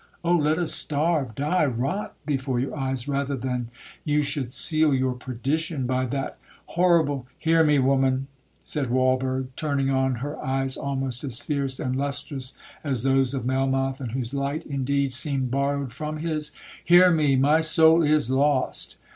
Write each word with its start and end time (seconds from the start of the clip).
—Oh! 0.25 0.35
let 0.35 0.57
us 0.57 0.73
starve, 0.73 1.35
die, 1.35 1.63
rot 1.63 2.15
before 2.25 2.59
your 2.59 2.75
eyes, 2.75 3.07
rather 3.07 3.35
than 3.35 3.69
you 4.03 4.23
should 4.23 4.51
seal 4.51 4.95
your 4.95 5.13
perdition 5.13 5.85
by 5.85 6.07
that 6.07 6.39
horrible'—'Hear 6.75 7.63
me, 7.63 7.77
woman!' 7.77 8.25
said 8.63 8.87
Walberg, 8.89 9.49
turning 9.55 9.91
on 9.91 10.15
her 10.15 10.43
eyes 10.43 10.75
almost 10.75 11.23
as 11.23 11.37
fierce 11.37 11.79
and 11.79 11.95
lustrous 11.95 12.57
as 12.83 13.03
those 13.03 13.35
of 13.35 13.45
Melmoth, 13.45 14.01
and 14.01 14.13
whose 14.13 14.33
light, 14.33 14.65
indeed, 14.65 15.13
seemed 15.13 15.51
borrowed 15.51 15.93
from 15.93 16.17
his; 16.17 16.51
'Hear 16.83 17.11
me!—My 17.11 17.59
soul 17.61 18.01
is 18.01 18.31
lost! 18.31 18.95